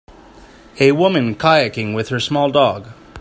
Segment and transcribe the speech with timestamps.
[0.79, 2.87] A woman kayaking with her small dog